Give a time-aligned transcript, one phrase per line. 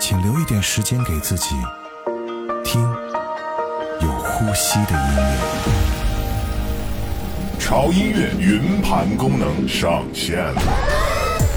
[0.00, 1.56] 请留一点时间给自己，
[2.64, 2.80] 听
[4.00, 5.38] 有呼吸的音乐。
[7.58, 10.62] 潮音乐云盘功能上线了。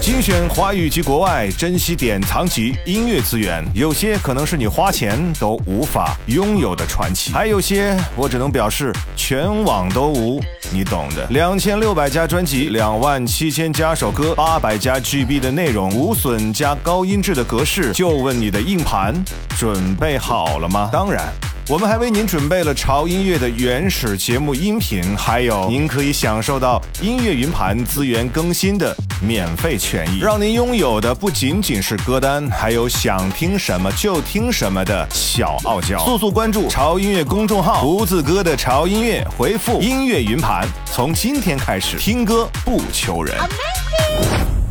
[0.01, 11.25] 精选华语及国外珍稀典藏级音乐资源，有些可能是你花钱都无法拥有的传奇，还有些我只能表示全网都无，你懂的。
[11.29, 19.13] 两千六百家专辑，两万七千加首歌，八百加 GB 的内容，无损加高音质的格式，就问你的硬盘
[19.57, 20.89] 准备好了吗？
[20.91, 21.31] 当然。
[21.69, 36.03] 我们还为您准备了潮音乐的原始节目音频，还有您可以享受到音乐云盘资源更新的免费权益，让您拥有的不仅仅是歌单，还有想听什么就听什么的小傲娇。
[36.03, 43.37] 速速关注潮音乐公众号，胡子哥的潮音乐，回复音乐云盘，从今天开始听歌不求人。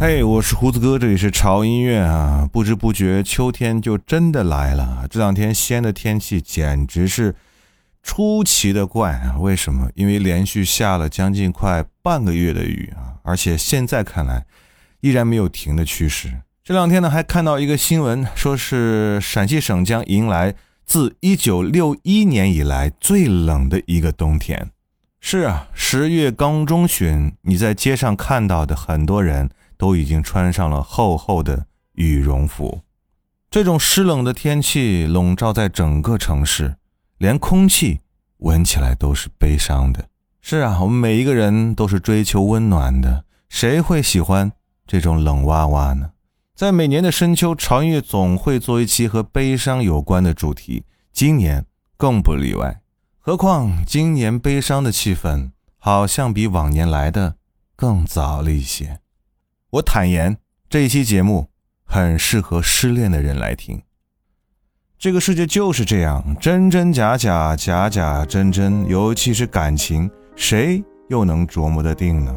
[0.01, 2.49] 嘿，我是胡子哥，这里是潮音乐啊！
[2.51, 5.07] 不知不觉秋天就真的来了。
[5.09, 7.37] 这两天西安的天气简直是
[8.03, 9.37] 出奇的怪啊！
[9.39, 9.91] 为什么？
[9.95, 14.47] 因为连续下了将近快半个月的雨啊，而且现在看来
[15.01, 16.43] 依然没有停的趋势。
[16.65, 20.55] 这两天呢，还看到一个新闻，说是陕西省将迎来
[20.85, 24.71] 自一九六一年以来最冷的一个冬天。
[25.21, 29.51] 是啊，十月刚中旬，你在街上看到的很多人。
[29.81, 32.83] 都已经穿上了厚厚的羽绒服，
[33.51, 36.77] 这种湿冷的天气笼罩在整个城市，
[37.17, 38.01] 连空气
[38.41, 40.10] 闻起来都是悲伤的。
[40.43, 44.53] 是啊，我们每一个人都是追求温暖的，谁会喜欢
[44.87, 46.13] 这种冷哇哇呢？
[46.55, 51.65] 在每年的深秋，潮音乐总会做一期和悲伤有关的主题，今年
[51.97, 52.81] 更不例外。
[53.19, 57.37] 何况今年悲伤的气氛好像比往年来的
[57.77, 59.01] 更早了一些。
[59.71, 61.49] 我坦言，这一期节目
[61.85, 63.83] 很适合失恋的人来听。
[64.99, 72.35] 这个世界就是这样，真真假假，假假真真，尤其是感情，谁又能琢磨得定呢？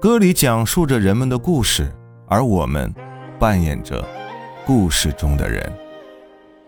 [0.00, 1.88] 歌里讲述着人们的故事，
[2.26, 2.92] 而我们
[3.38, 4.04] 扮演着
[4.66, 5.72] 故事中的人。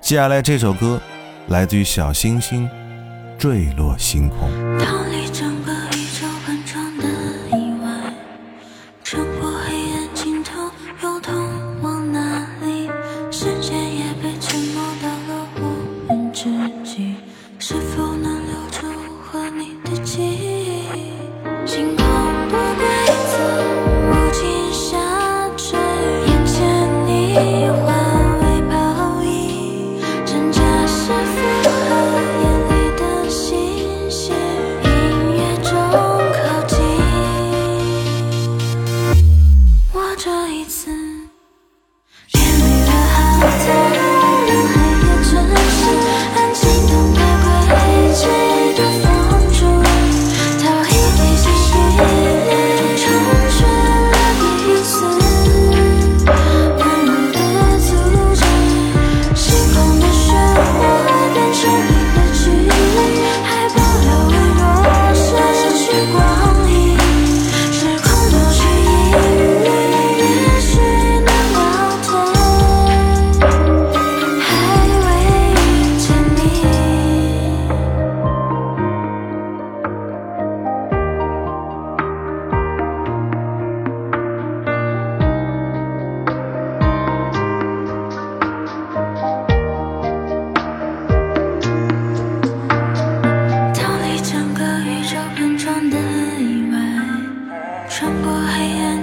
[0.00, 1.00] 接下来这首歌
[1.48, 2.64] 来自于小星星，
[3.36, 4.48] 《坠落星空》。
[97.98, 98.95] 穿过黑暗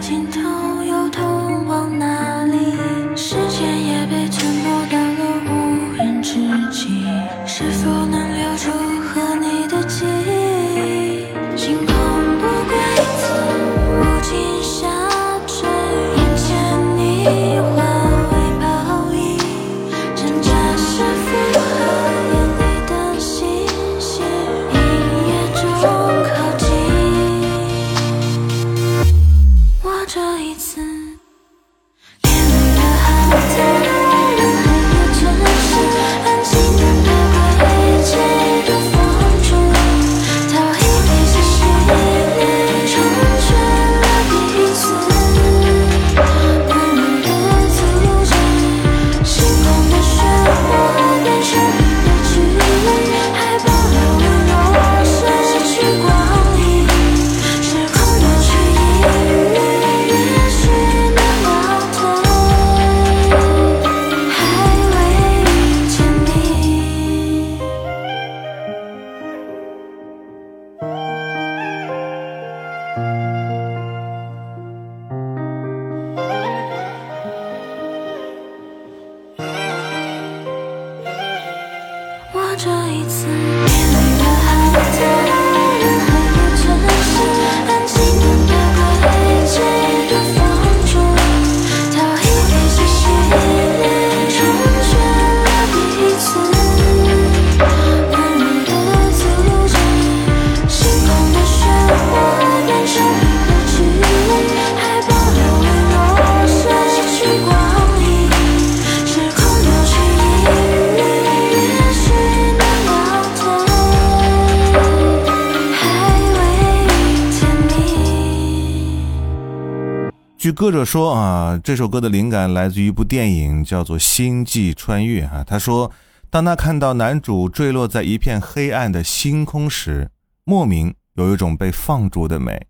[120.63, 125.44] 歌者说啊，这首歌的灵感来自于一部电影，叫做《星际穿越》啊。
[125.44, 125.92] 他说，
[126.30, 130.10] 当他看到男主坠落在一片黑暗的星空时，
[130.45, 132.68] 莫名有一种被放逐的美。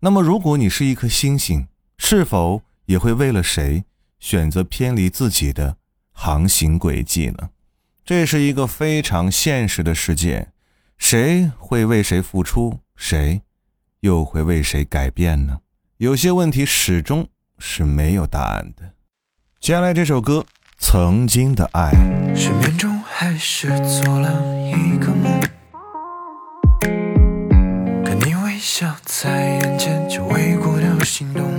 [0.00, 3.84] 那么，如果你是一颗星星，是否也会为了谁
[4.18, 5.76] 选择偏离自己的
[6.12, 7.50] 航行轨迹呢？
[8.06, 10.48] 这是一个非常现实的世界，
[10.96, 13.42] 谁会为谁付出，谁
[14.00, 15.58] 又会为谁改变呢？
[15.98, 17.26] 有些问题始终
[17.58, 18.90] 是没有答案的。
[19.58, 20.40] 接下来这首歌
[20.76, 21.90] 《曾经的爱》，
[22.36, 24.30] 睡眠中还是做了
[24.66, 25.40] 一个梦，
[28.04, 31.50] 看你微笑在眼前，就微过的心动。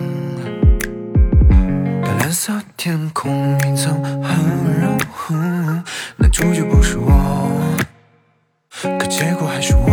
[2.03, 4.95] 看蓝色天空云层很温柔，
[6.15, 7.49] 那主角不是我，
[8.99, 9.87] 可结果还是我。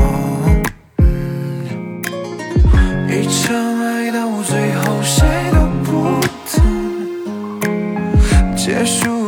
[0.98, 2.02] 嗯
[3.08, 3.73] 一场
[4.46, 7.60] 最后谁都不疼，
[8.54, 9.23] 结束。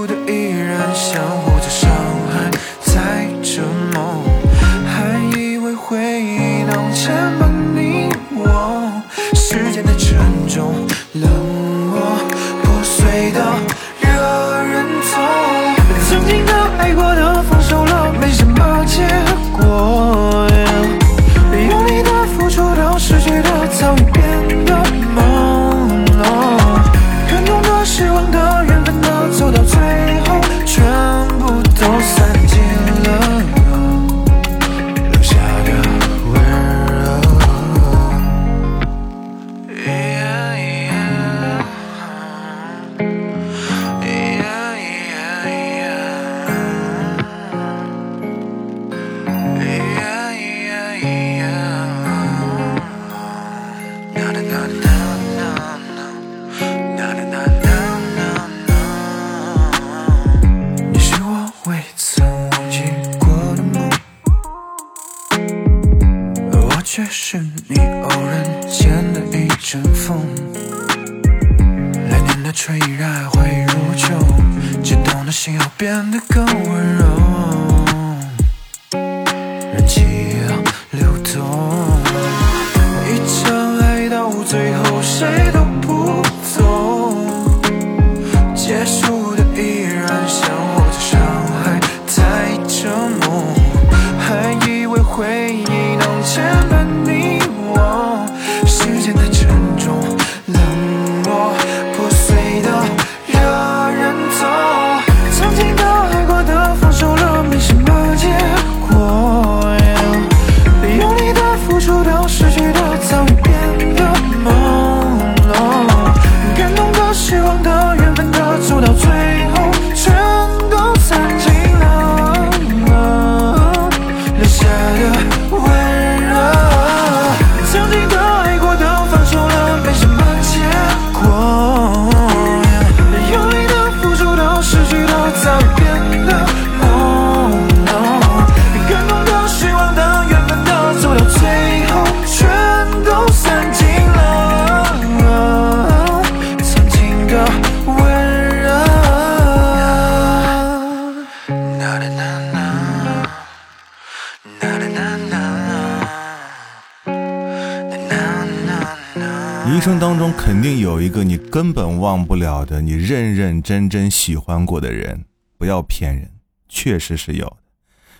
[159.87, 165.25] 生当中肯定有一个你根本忘不了的，你认认真真喜欢过的人。
[165.57, 166.28] 不要骗人，
[166.69, 167.59] 确实是有的。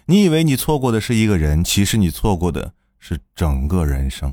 [0.05, 4.33] 你以为你错过的是一个人，其实你错过的是整个人生。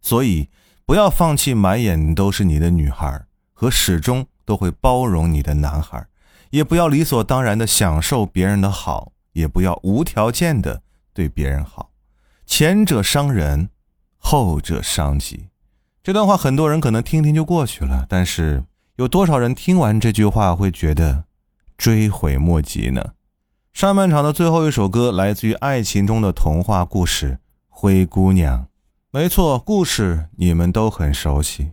[0.00, 0.48] 所以，
[0.84, 6.04] 不要放弃满眼都是你的女孩和始终都会包容你的男孩，
[6.50, 10.82] 也不要理所当然的享受别人的好，也不要无条件的
[11.14, 11.92] 对别人好。
[12.44, 13.68] 前者伤人，
[14.18, 15.44] 后者伤己。
[16.04, 18.64] 这段话很多人可能听听就过去了，但是
[18.96, 21.24] 有多少人听完这句话会觉得
[21.78, 23.12] 追悔莫及呢？
[23.72, 27.34] 上半场的最后一首歌来自于爱情中的童话故事
[27.68, 28.62] 《灰姑娘》。
[29.12, 31.70] 没错，故事你们都很熟悉。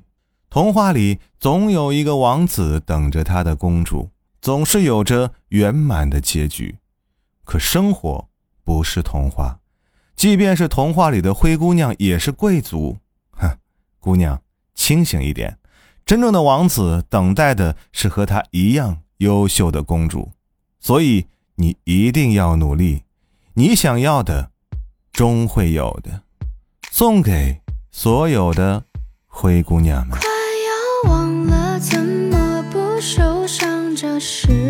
[0.48, 6.78] 童话里总有一个王子等着他的公主，总是有着圆满的结局。
[7.44, 8.28] 可生活
[8.64, 9.58] 不是童话，
[10.16, 12.98] 即便是童话里的灰姑娘也是贵族。
[14.00, 14.42] 姑娘
[14.74, 15.60] 清醒一点。
[16.10, 20.32] 真正的王子等待的是和他一样优秀的公主
[20.80, 23.04] 所以你一定要努力
[23.54, 24.50] 你想要的
[25.12, 26.24] 终会有的。
[26.90, 28.84] 送给所有的
[29.28, 30.18] 灰姑娘们。
[30.18, 30.28] 快
[31.08, 34.69] 要忘了怎么不受伤这是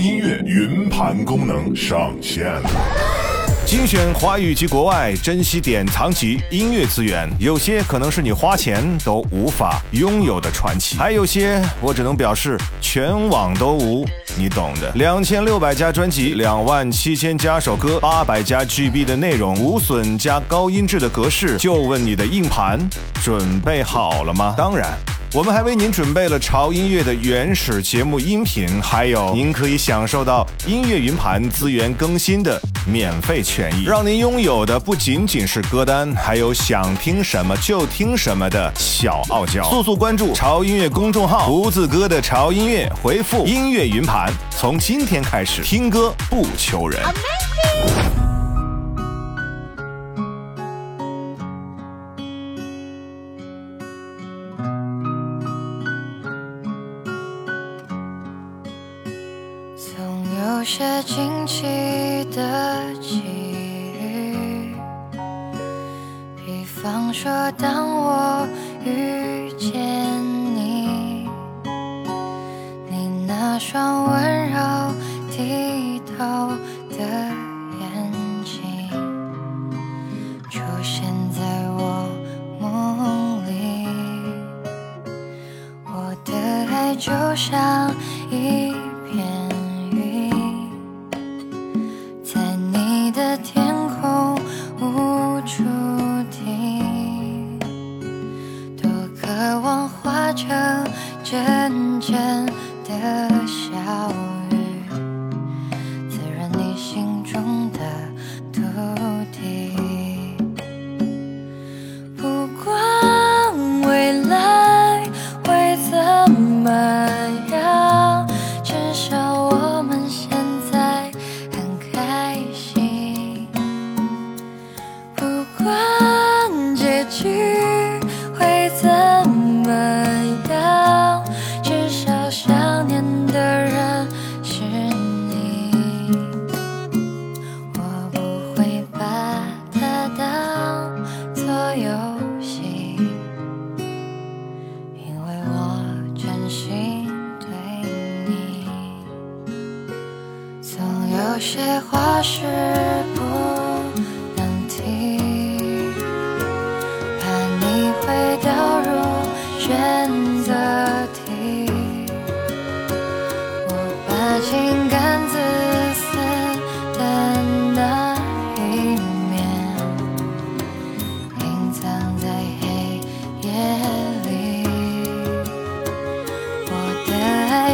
[0.00, 2.70] 音乐云盘功能上线了。
[3.64, 14.04] 精选华语及国外，珍稀典藏级音乐资源，有些可能是你花钱都无法拥有的传奇，还有些我只能表示全网都无，
[14.36, 14.90] 你懂的。
[14.94, 22.78] 两千六百加专辑，两万七千加首歌，八百加 GB 的内容，无损加高音质的格式，就问你的硬盘
[23.22, 24.54] 准备好了吗？
[24.56, 24.88] 当然。
[25.34, 39.64] 我们还为您准备了潮音乐的原始节目音频，还有您可以享受到音乐云盘资源更新的免费权益，让您拥有的不仅仅是歌单，还有想听什么就听什么的小傲娇。
[39.70, 47.02] 速速关注潮音乐公众号，胡子哥的潮音乐，回复音乐云盘，从今天开始听歌不求人。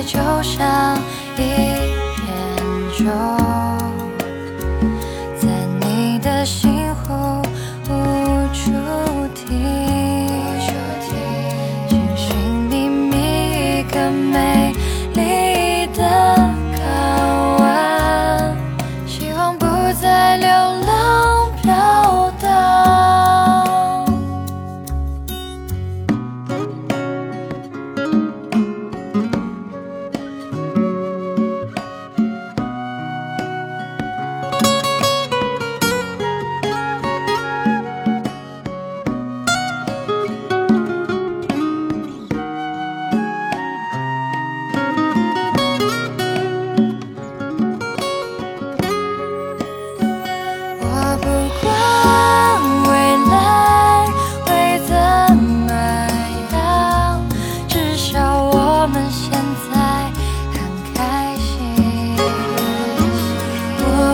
[0.08, 0.98] 就像
[1.36, 1.67] 一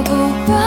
[0.05, 0.11] 不
[0.47, 0.64] 管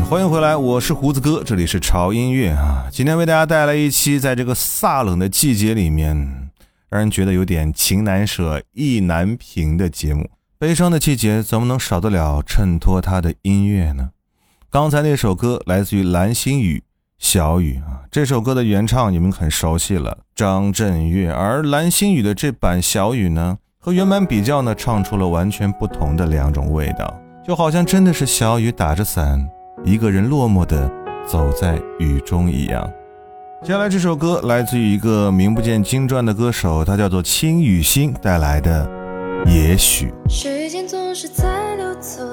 [0.00, 2.86] 欢迎回来，我是胡子哥，这里是潮音乐啊。
[2.90, 6.50] 今天为大家带来一期在这个飒冷的季节里面，
[6.90, 10.28] 让人觉得有点情难舍、意难平的节目。
[10.58, 14.10] 悲伤的季节怎么能少得了衬托它的音乐呢？
[14.70, 16.78] 刚才那首歌来自于蓝心宇，
[17.18, 18.02] 《小雨》啊。
[18.10, 21.32] 这首歌的原唱你们很熟悉了，张震岳。
[21.32, 29.48] 而蓝心宇的这版《小雨》呢，和原版比较呢，唱出了完全不同的两种味道，就好像真的是小雨打着伞。
[29.84, 30.90] 一个人落寞的
[31.26, 32.88] 走在雨中一样。
[33.62, 38.86] 接下来这首歌来自于一个名不见经传的歌手，他叫做青雨欣带来的
[39.50, 40.12] 《也许》。
[40.30, 42.24] 时间总是在流走，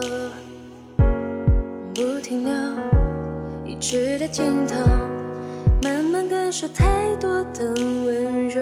[1.93, 2.53] 不停留，
[3.65, 4.75] 一直的尽头，
[5.83, 7.73] 慢慢感受太多的
[8.05, 8.61] 温柔。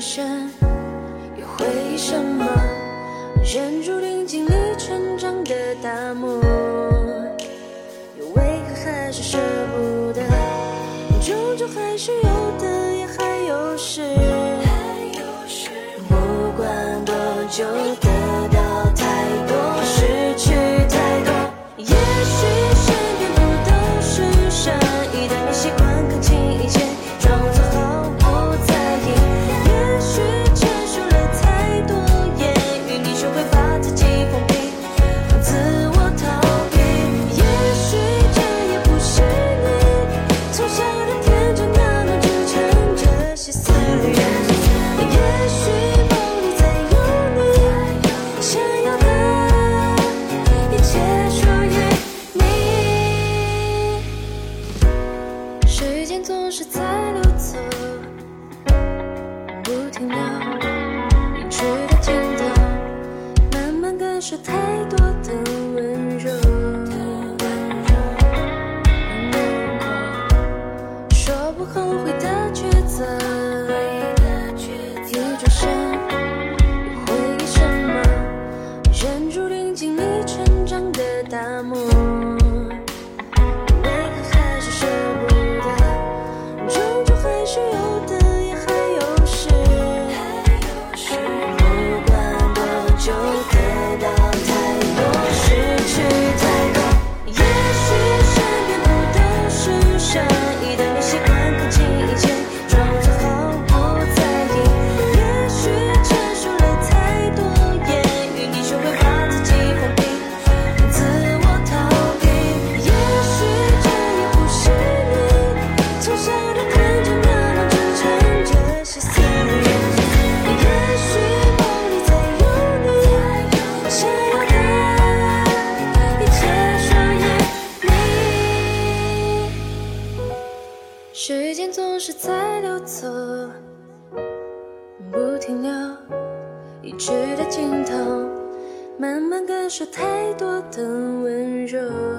[0.00, 0.50] 一转身，
[1.36, 2.46] 又回忆什么？
[3.44, 6.42] 人注定经历成长的大漠，
[8.18, 9.38] 又为何还是舍
[9.76, 10.22] 不得？
[11.20, 12.22] 终究还是有
[12.58, 14.00] 的，也还有失。
[16.08, 16.16] 不
[16.56, 17.14] 管多
[17.50, 17.66] 久，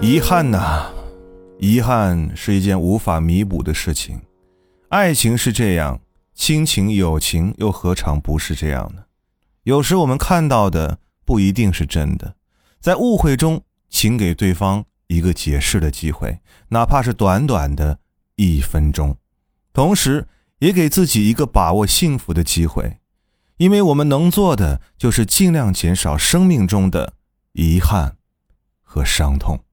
[0.03, 0.91] 遗憾呐、
[1.59, 4.19] 遗憾是一件无法弥补的事情。
[4.89, 6.01] 爱情是这样，
[6.33, 9.03] 亲情、友情又何尝不是这样呢？
[9.61, 12.33] 有时我们看到的不一定是真的，
[12.79, 13.61] 在误会中，
[13.91, 17.99] 请给对方一个解释的机会，哪怕是短短的
[18.37, 19.15] 一分钟，
[19.71, 22.97] 同时也给自己一个把握幸福的机会。
[23.57, 27.13] 因为我们能做的就是尽量减少生命中的
[27.53, 28.17] 遗憾
[28.81, 29.63] 和伤痛。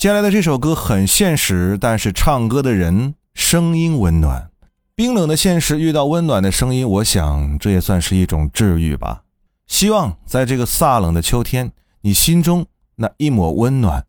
[0.00, 4.48] 接下来的这首歌很现实，但是唱歌的人声音温暖。
[4.94, 9.24] 冰冷的现实遇到温暖的声音，我想这也算是一种治愈吧。
[9.66, 12.64] 希望在这个飒冷的秋天，你心中
[12.96, 14.06] 那一抹温暖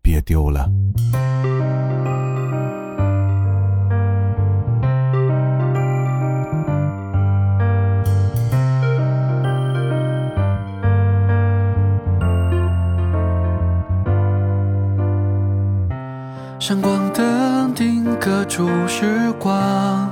[0.00, 0.70] 别丢了。
[16.68, 20.10] 闪光灯定格住时光，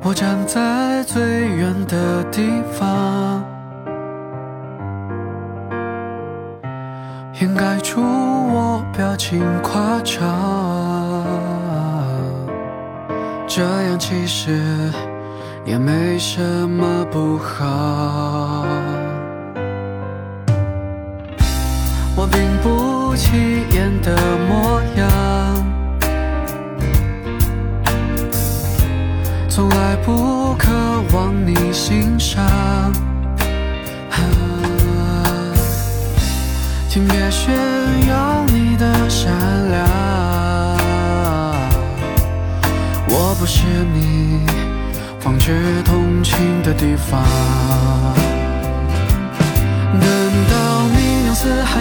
[0.00, 3.42] 我站在最远的地方，
[7.40, 11.26] 掩盖住我表情夸张。
[13.48, 14.92] 这样其实
[15.64, 19.01] 也没什么不好。
[22.32, 24.16] 并不起眼的
[24.48, 25.00] 模样，
[29.48, 30.70] 从来不渴
[31.12, 32.42] 望你欣赏。
[36.88, 37.54] 请别炫
[38.06, 39.32] 耀你的善
[39.70, 39.88] 良，
[43.08, 43.64] 我不是
[43.94, 44.40] 你
[45.18, 47.24] 放置同情的地方。
[49.94, 50.02] 等
[50.50, 51.80] 到明亮四海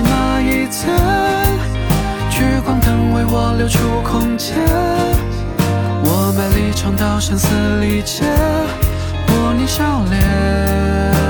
[2.29, 4.55] 聚光灯为我留出空间，
[6.03, 7.47] 我卖力闯到生死
[7.81, 8.23] 里劫，
[9.27, 11.20] 博你笑脸。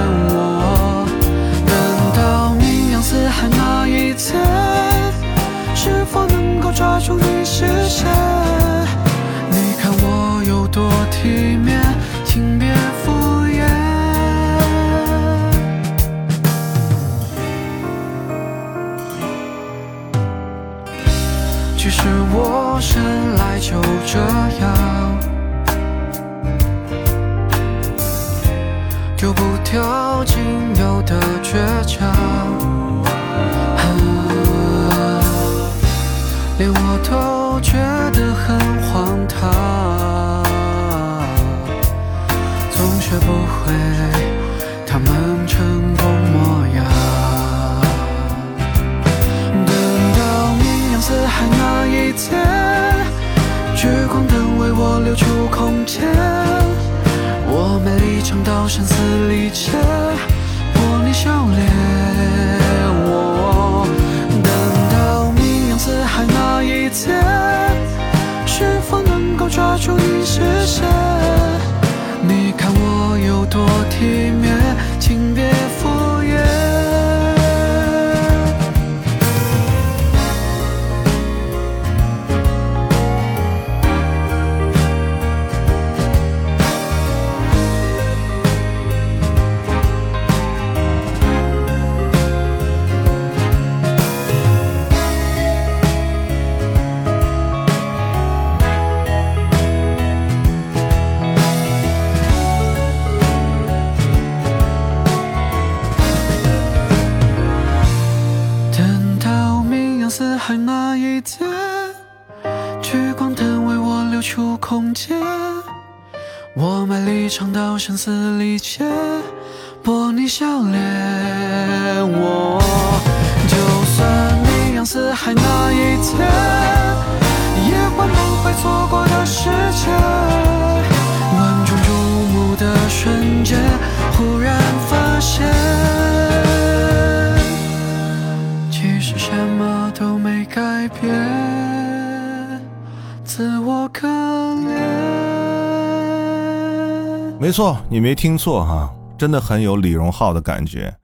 [147.42, 150.98] 没错，你没听错哈，真的很有李荣浩的感觉。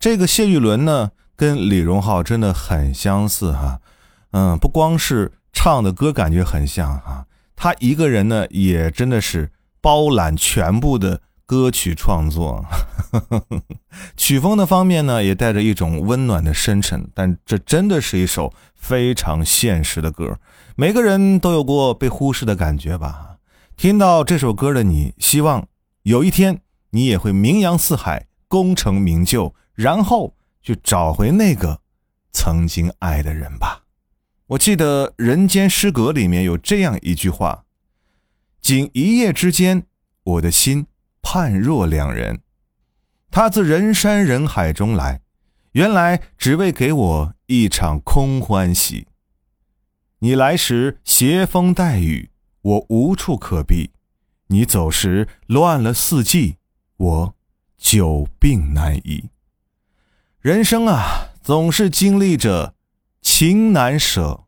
[0.00, 3.78] 这个谢玉伦呢，跟李荣浩真的很相似哈。
[4.32, 12.64] 嗯，不光是唱的歌感觉很像哈，他一个人呢也真的是包揽全部的歌曲创作。
[14.18, 20.36] 曲风的方面呢，也带着一种温暖的深沉，但这真的是一首非常现实的歌。
[20.74, 23.36] 每个人都有过被忽视的感觉吧？
[23.76, 25.64] 听到这首歌的你，希望
[26.06, 31.80] 有一天你也会名扬四海，功成名就，然后去找回那个
[32.30, 33.82] 曾经爱的人吧。
[34.46, 37.64] 我记得《人间失格》里面有这样一句话
[38.62, 39.82] ：“仅一夜之间，
[40.22, 40.86] 我的心
[41.22, 42.40] 判若两人。
[43.32, 45.22] 他自人山人海中来，
[45.72, 49.08] 原来只为给我一场空欢喜。
[50.20, 52.30] 你来时携风带雨，
[52.62, 53.90] 我无处可避；
[54.48, 56.56] 你走时乱了四季，
[56.96, 57.34] 我
[57.76, 59.24] 久病难医。
[60.38, 62.74] 人生啊，总是经历着
[63.20, 64.44] 情难舍，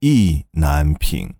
[0.00, 1.34] 意难平。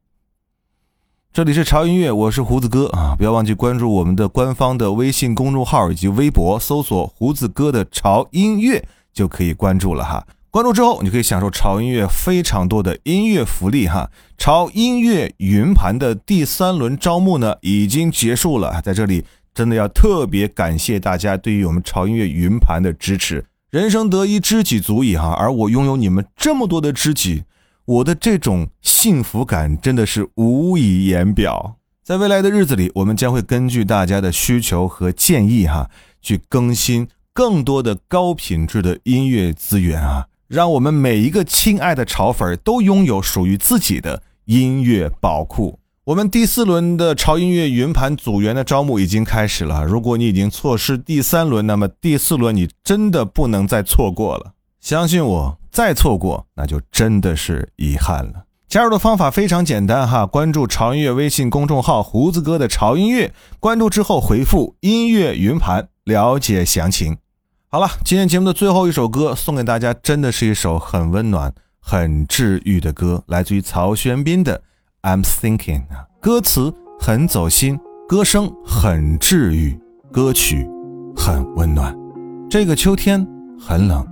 [1.33, 3.16] 这里是潮音乐，我是胡子哥啊！
[3.16, 10.25] 不要忘记关注我们的官方的微信公众号以及微博，搜索“胡子哥的潮音乐”就可以关注了哈。
[10.52, 14.10] 关注之后，你可以享受潮音乐非常多的音乐福利哈。
[14.36, 23.46] 潮音乐云盘的第三轮招募呢已经结束了，在这里真的要特别感谢大家对于我们潮音乐云盘的支持。
[23.70, 27.44] 人生得一知己足矣哈，而我拥有你们这么多的知己。
[27.86, 31.76] 我的这种幸福感真的是无以言表。
[32.04, 35.88] 在未来的日子里，我们将会根据大家的需求和建议，哈，
[36.20, 45.78] 去更新更多的高品质的音乐资源啊，让我们每一个亲爱的潮粉都拥有属于自己的音乐宝库。
[46.04, 49.82] 我们第四轮的潮音乐云盘组员的招募已经开始了。
[49.82, 54.52] 如果你已经错失第三轮，那么第四轮你真的不能再错过了。
[54.78, 58.44] 相信我，再错过那就真的是遗憾了。
[58.68, 67.16] 加入的方法非常简单哈，关注潮音乐微信公众号“胡子哥的潮音乐”，关注之后回复“音乐云盘”了解详情。
[67.74, 74.61] 好了，今天节目的最后一首歌送给大家，真的是一首很温暖、很治愈的歌，来自于曹轩宾的。
[75.00, 79.80] I'm thinking 啊，歌词很走心，歌声很治愈，
[80.12, 80.68] 歌曲
[81.16, 81.96] 很温暖。
[82.50, 83.26] 这个秋天
[83.58, 84.06] 很冷，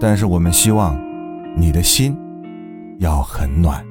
[0.00, 0.98] 但是我们希望
[1.58, 2.16] 你的心
[3.00, 3.84] 要很暖。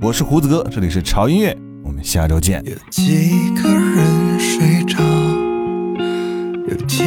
[0.00, 2.60] 我是胡子哥，这里是潮音乐，我们下周见。
[2.64, 3.30] 有几
[3.62, 4.98] 个人睡着，
[6.68, 7.04] 有几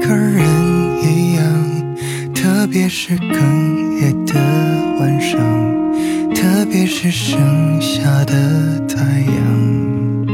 [0.00, 0.59] 个人，
[2.40, 3.36] 特别是哽
[4.00, 4.32] 咽的
[4.98, 5.38] 晚上。
[6.34, 10.26] 特别是盛夏的太阳，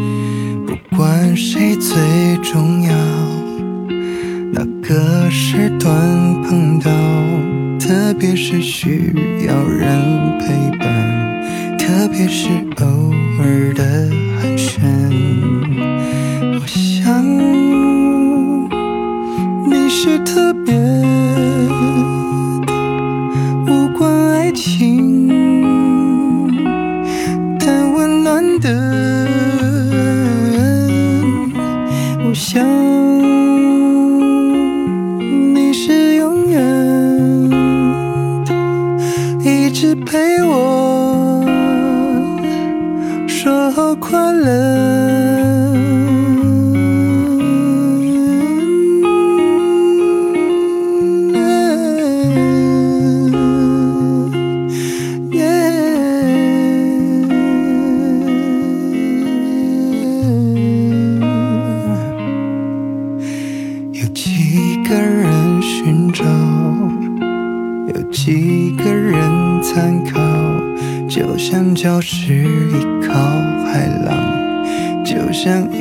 [0.64, 1.96] 不管谁最
[2.44, 2.94] 重要，
[4.52, 5.92] 哪个时段
[6.44, 6.88] 碰到，
[7.80, 9.12] 特别是需
[9.48, 12.48] 要人陪伴，特别是
[12.82, 13.82] 偶尔的
[14.38, 14.78] 寒暄。
[16.54, 17.26] 我想
[19.68, 20.72] 你是特别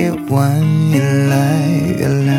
[0.05, 1.35] 夜晚依赖
[1.97, 2.35] 月亮。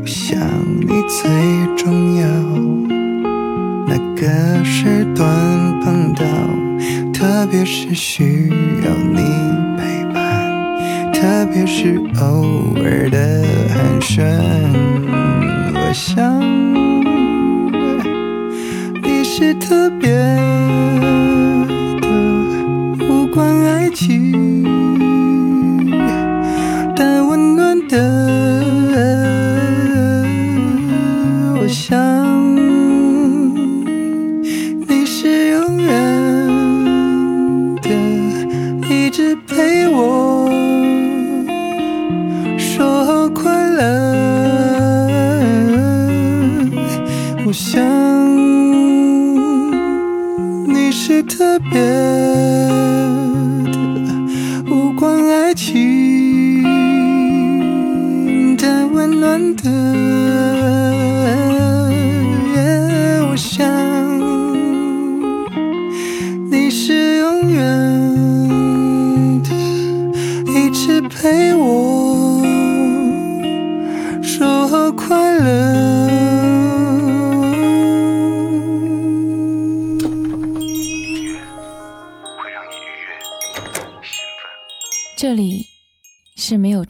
[0.00, 0.40] 我想
[0.80, 1.28] 你最
[1.76, 2.26] 重要，
[3.86, 5.28] 哪个时段
[5.82, 6.24] 碰到，
[7.12, 8.48] 特别是需
[8.86, 9.20] 要你
[9.76, 14.24] 陪伴，特别是偶尔的寒暄。
[15.74, 16.40] 我想
[19.02, 20.08] 你是特别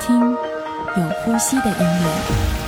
[0.00, 2.59] 听有呼吸的音乐。